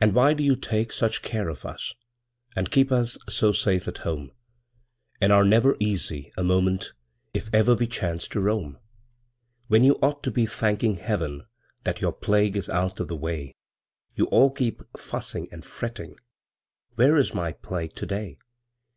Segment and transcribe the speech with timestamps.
[0.00, 1.94] And why do you take such care of us,
[2.56, 4.32] And keep us so safe at home,
[5.20, 6.92] And are never easy a moment
[7.32, 8.80] If ever we chance to roam?
[9.68, 11.46] When you ought to be thanking Heaven
[11.84, 13.54] That your plague is out of the way,
[14.16, 16.16] You all keep fussing and fretting
[16.96, 18.38] "Where is my Plague to day?"